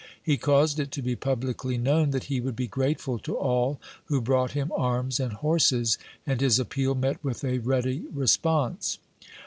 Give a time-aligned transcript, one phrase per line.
[0.23, 4.19] He caused it to be publicly known that he would be grateful to all who
[4.19, 8.97] brought him arms and horses, and his appeal met with a ready response.